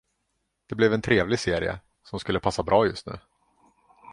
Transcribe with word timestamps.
Det 0.69 0.75
blev 0.75 0.93
en 0.93 1.01
trevlig 1.01 1.39
serie, 1.39 1.79
som 2.03 2.19
skulle 2.19 2.39
passa 2.39 2.63
bra 2.63 2.85
just 2.85 3.05
nu. 3.07 3.17